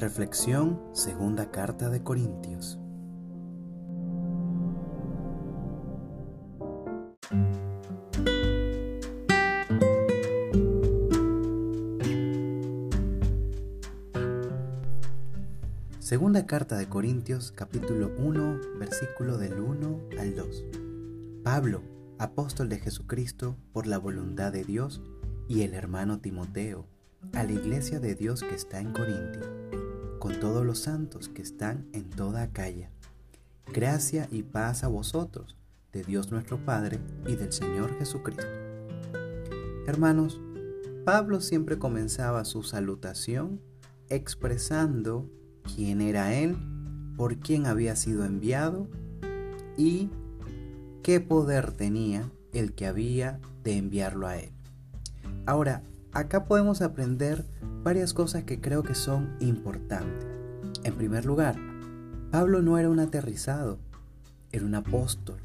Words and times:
Reflexión 0.00 0.80
Segunda 0.94 1.50
Carta 1.50 1.90
de 1.90 2.02
Corintios. 2.02 2.78
Segunda 15.98 16.46
Carta 16.46 16.78
de 16.78 16.88
Corintios 16.88 17.52
capítulo 17.52 18.10
1 18.16 18.78
versículo 18.78 19.36
del 19.36 19.60
1 19.60 20.00
al 20.18 20.34
2. 20.34 20.64
Pablo, 21.44 21.82
apóstol 22.18 22.70
de 22.70 22.78
Jesucristo 22.78 23.58
por 23.74 23.86
la 23.86 23.98
voluntad 23.98 24.50
de 24.50 24.64
Dios, 24.64 25.02
y 25.46 25.60
el 25.60 25.74
hermano 25.74 26.20
Timoteo, 26.20 26.86
a 27.34 27.44
la 27.44 27.52
iglesia 27.52 28.00
de 28.00 28.14
Dios 28.14 28.42
que 28.42 28.54
está 28.54 28.80
en 28.80 28.94
Corintio 28.94 29.69
con 30.20 30.38
todos 30.38 30.64
los 30.64 30.78
santos 30.78 31.28
que 31.30 31.40
están 31.40 31.88
en 31.92 32.04
toda 32.04 32.42
Acaya. 32.42 32.90
Gracia 33.72 34.28
y 34.30 34.42
paz 34.42 34.84
a 34.84 34.88
vosotros, 34.88 35.56
de 35.92 36.04
Dios 36.04 36.30
nuestro 36.30 36.58
Padre 36.64 37.00
y 37.26 37.36
del 37.36 37.52
Señor 37.52 37.98
Jesucristo. 37.98 38.46
Hermanos, 39.86 40.38
Pablo 41.06 41.40
siempre 41.40 41.78
comenzaba 41.78 42.44
su 42.44 42.62
salutación 42.62 43.62
expresando 44.10 45.26
quién 45.74 46.02
era 46.02 46.34
él, 46.34 46.56
por 47.16 47.38
quién 47.38 47.64
había 47.64 47.96
sido 47.96 48.26
enviado 48.26 48.88
y 49.78 50.10
qué 51.02 51.20
poder 51.20 51.72
tenía 51.72 52.30
el 52.52 52.74
que 52.74 52.86
había 52.86 53.40
de 53.64 53.78
enviarlo 53.78 54.26
a 54.26 54.36
él. 54.36 54.50
Ahora, 55.46 55.82
acá 56.12 56.44
podemos 56.44 56.82
aprender 56.82 57.46
varias 57.82 58.14
cosas 58.14 58.44
que 58.44 58.60
creo 58.60 58.82
que 58.82 58.94
son 58.94 59.36
importantes. 59.40 60.26
En 60.84 60.94
primer 60.94 61.24
lugar, 61.24 61.56
Pablo 62.30 62.62
no 62.62 62.78
era 62.78 62.90
un 62.90 63.00
aterrizado, 63.00 63.78
era 64.52 64.64
un 64.64 64.74
apóstol. 64.74 65.38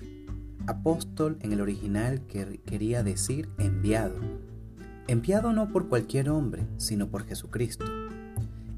Apóstol 0.67 1.38
en 1.42 1.52
el 1.52 1.61
original 1.61 2.22
quería 2.27 3.03
decir 3.03 3.50
enviado. 3.58 4.16
Enviado 5.08 5.53
no 5.53 5.72
por 5.72 5.88
cualquier 5.88 6.30
hombre, 6.30 6.66
sino 6.77 7.08
por 7.08 7.25
Jesucristo. 7.25 7.86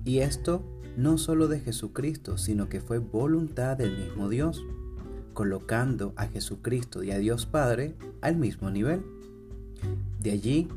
Y 0.04 0.20
esto 0.20 0.64
no 0.98 1.18
solo 1.18 1.48
de 1.48 1.60
Jesucristo, 1.60 2.38
sino 2.38 2.70
que 2.70 2.82
fue 2.82 2.98
voluntad 2.98 3.78
del 3.78 3.98
mismo 3.98 4.30
Dios, 4.30 4.66
colocando 5.34 6.14
a 6.16 6.28
Jesucristo 6.28 7.04
y 7.04 7.12
a 7.12 7.20
Dios 7.20 7.46
Padre 7.46 7.96
al 8.22 8.36
mismo 8.36 8.72
nivel. 8.72 9.04
De 10.20 10.32
allí 10.32 10.68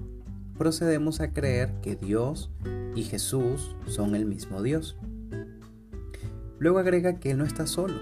procedemos 0.61 1.21
a 1.21 1.33
creer 1.33 1.73
que 1.81 1.97
Dios 1.97 2.51
y 2.95 3.05
Jesús 3.05 3.75
son 3.87 4.15
el 4.15 4.27
mismo 4.27 4.63
Dios. 4.63 4.99
Luego 6.59 6.79
agrega 6.81 7.19
que 7.19 7.31
Él 7.31 7.39
no 7.39 7.47
está 7.47 7.67
solo, 7.67 7.95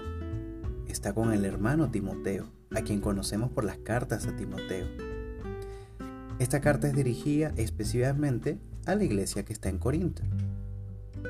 está 0.89 1.13
con 1.13 1.31
el 1.31 1.45
hermano 1.45 1.89
Timoteo, 1.89 2.51
a 2.75 2.81
quien 2.81 2.99
conocemos 2.99 3.49
por 3.49 3.63
las 3.63 3.77
cartas 3.77 4.27
a 4.27 4.35
Timoteo. 4.35 4.87
Esta 6.39 6.59
carta 6.59 6.89
es 6.89 6.95
dirigida 6.97 7.53
específicamente 7.55 8.59
a 8.85 8.95
la 8.95 9.05
iglesia 9.05 9.45
que 9.45 9.53
está 9.53 9.69
en 9.69 9.77
Corinto. 9.77 10.23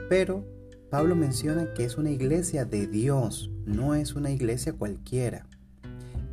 Pero 0.10 0.44
Pablo 0.90 1.16
menciona 1.16 1.76
que 1.76 1.86
es 1.86 2.00
una 2.00 2.10
iglesia 2.10 2.66
de 2.66 2.88
Dios, 2.88 3.52
no 3.68 3.94
es 3.94 4.16
una 4.16 4.32
iglesia 4.32 4.74
cualquiera. 4.74 5.46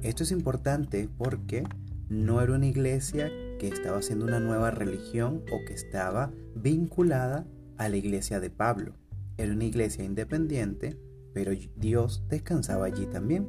Esto 0.01 0.23
es 0.23 0.31
importante 0.31 1.11
porque 1.19 1.65
no 2.09 2.41
era 2.41 2.55
una 2.55 2.65
iglesia 2.65 3.31
que 3.59 3.69
estaba 3.69 3.99
haciendo 3.99 4.27
una 4.27 4.41
nueva 4.41 4.71
religión 4.71 5.43
o 5.53 5.65
que 5.67 5.75
estaba 5.75 6.33
vinculada 6.55 7.47
a 7.79 7.89
la 7.89 7.97
iglesia 7.97 8.41
de 8.41 8.51
Pablo. 8.51 8.95
Era 9.37 9.53
una 9.53 9.65
iglesia 9.65 10.05
independiente, 10.05 10.99
pero 11.35 11.53
Dios 11.77 12.25
descansaba 12.29 12.87
allí 12.87 13.07
también. 13.07 13.49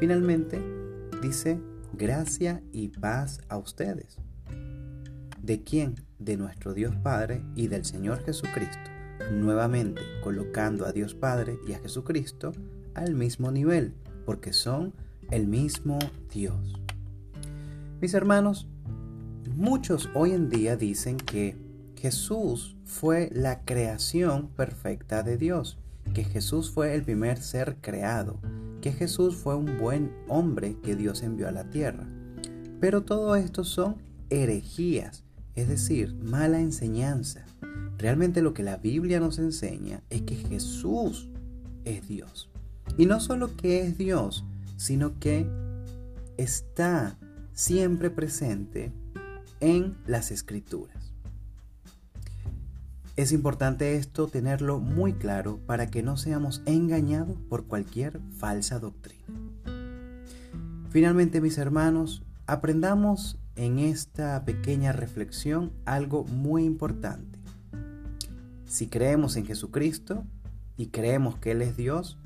Finalmente, 0.00 0.60
dice, 1.22 1.60
gracia 1.92 2.62
y 2.72 2.88
paz 2.88 3.40
a 3.48 3.58
ustedes. 3.58 4.18
¿De 5.40 5.62
quién? 5.62 5.94
De 6.18 6.36
nuestro 6.36 6.74
Dios 6.74 6.96
Padre 6.96 7.44
y 7.54 7.68
del 7.68 7.84
Señor 7.84 8.24
Jesucristo. 8.24 8.78
Nuevamente 9.32 10.02
colocando 10.22 10.86
a 10.86 10.92
Dios 10.92 11.14
Padre 11.14 11.58
y 11.66 11.72
a 11.72 11.78
Jesucristo 11.78 12.52
al 12.94 13.14
mismo 13.14 13.50
nivel, 13.50 13.94
porque 14.26 14.52
son 14.52 14.92
el 15.30 15.46
mismo 15.46 15.98
Dios. 16.32 16.74
Mis 18.00 18.14
hermanos, 18.14 18.68
muchos 19.56 20.08
hoy 20.14 20.32
en 20.32 20.48
día 20.48 20.76
dicen 20.76 21.16
que 21.16 21.56
Jesús 21.96 22.76
fue 22.84 23.30
la 23.32 23.64
creación 23.64 24.48
perfecta 24.48 25.22
de 25.22 25.36
Dios, 25.36 25.78
que 26.14 26.24
Jesús 26.24 26.70
fue 26.70 26.94
el 26.94 27.02
primer 27.02 27.40
ser 27.40 27.76
creado, 27.80 28.40
que 28.80 28.92
Jesús 28.92 29.36
fue 29.36 29.54
un 29.54 29.78
buen 29.78 30.12
hombre 30.28 30.76
que 30.82 30.96
Dios 30.96 31.22
envió 31.22 31.48
a 31.48 31.52
la 31.52 31.70
tierra. 31.70 32.06
Pero 32.80 33.02
todo 33.02 33.36
esto 33.36 33.64
son 33.64 33.96
herejías, 34.30 35.24
es 35.54 35.68
decir, 35.68 36.14
mala 36.14 36.60
enseñanza. 36.60 37.44
Realmente 37.98 38.42
lo 38.42 38.54
que 38.54 38.64
la 38.64 38.78
Biblia 38.78 39.20
nos 39.20 39.38
enseña 39.38 40.02
es 40.10 40.22
que 40.22 40.34
Jesús 40.34 41.28
es 41.84 42.08
Dios. 42.08 42.50
Y 42.98 43.06
no 43.06 43.20
solo 43.20 43.56
que 43.56 43.82
es 43.82 43.96
Dios, 43.96 44.44
sino 44.76 45.18
que 45.20 45.46
está 46.36 47.16
siempre 47.52 48.10
presente 48.10 48.92
en 49.62 49.96
las 50.06 50.32
escrituras. 50.32 51.14
Es 53.16 53.32
importante 53.32 53.96
esto 53.96 54.26
tenerlo 54.26 54.80
muy 54.80 55.12
claro 55.12 55.60
para 55.66 55.86
que 55.86 56.02
no 56.02 56.16
seamos 56.16 56.62
engañados 56.66 57.38
por 57.48 57.66
cualquier 57.66 58.20
falsa 58.36 58.80
doctrina. 58.80 59.24
Finalmente, 60.90 61.40
mis 61.40 61.58
hermanos, 61.58 62.22
aprendamos 62.46 63.38
en 63.54 63.78
esta 63.78 64.44
pequeña 64.44 64.92
reflexión 64.92 65.72
algo 65.84 66.24
muy 66.24 66.64
importante. 66.64 67.38
Si 68.66 68.88
creemos 68.88 69.36
en 69.36 69.46
Jesucristo 69.46 70.24
y 70.76 70.86
creemos 70.86 71.38
que 71.38 71.52
Él 71.52 71.62
es 71.62 71.76
Dios, 71.76 72.18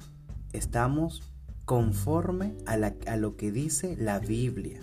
estamos 0.53 1.23
conforme 1.67 2.55
a, 2.65 2.75
a 3.11 3.17
lo 3.17 3.37
que 3.37 3.53
dice 3.53 3.97
la 3.99 4.21
Biblia 4.21 4.81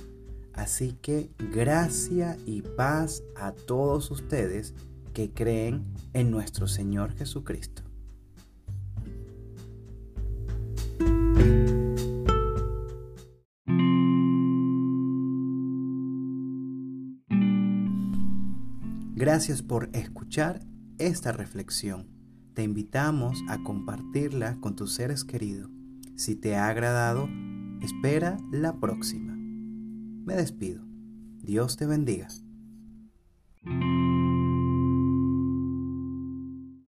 Así 0.53 0.93
que 1.01 1.31
gracia 1.51 2.37
y 2.45 2.61
paz 2.61 3.23
a 3.35 3.51
todos 3.51 4.11
ustedes 4.11 4.73
que 5.13 5.31
creen 5.31 5.85
en 6.13 6.31
nuestro 6.31 6.67
Señor 6.67 7.13
Jesucristo. 7.15 7.83
Gracias 19.15 19.61
por 19.61 19.89
escuchar 19.93 20.59
esta 20.97 21.31
reflexión. 21.31 22.07
Te 22.53 22.63
invitamos 22.63 23.41
a 23.47 23.63
compartirla 23.63 24.57
con 24.59 24.75
tus 24.75 24.93
seres 24.93 25.23
queridos. 25.23 25.69
Si 26.15 26.35
te 26.35 26.55
ha 26.55 26.67
agradado, 26.67 27.29
espera 27.81 28.37
la 28.51 28.79
próxima. 28.79 29.42
Me 30.25 30.35
despido. 30.35 30.85
Dios 31.41 31.75
te 31.75 31.85
bendiga. 31.85 32.27